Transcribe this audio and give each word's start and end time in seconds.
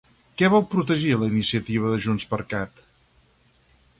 Què 0.41 0.47
vol 0.53 0.63
protegir 0.71 1.11
la 1.23 1.27
iniciativa 1.33 1.93
de 1.93 2.01
JxCat? 2.07 2.83